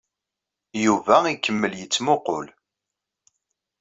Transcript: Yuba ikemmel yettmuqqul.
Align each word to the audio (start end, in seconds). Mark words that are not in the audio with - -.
Yuba 0.83 1.15
ikemmel 1.33 1.73
yettmuqqul. 1.79 2.45